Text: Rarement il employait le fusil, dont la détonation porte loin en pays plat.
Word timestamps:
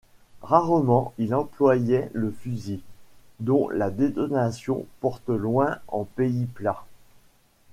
Rarement 0.41 1.13
il 1.19 1.35
employait 1.35 2.09
le 2.15 2.31
fusil, 2.31 2.81
dont 3.39 3.69
la 3.69 3.91
détonation 3.91 4.87
porte 4.99 5.29
loin 5.29 5.77
en 5.87 6.05
pays 6.05 6.47
plat. 6.47 6.85